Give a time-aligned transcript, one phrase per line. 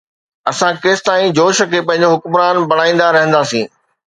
[0.51, 3.71] اسان ڪيستائين جوش کي پنهنجو حڪمران بڻائيندا رهنداسين؟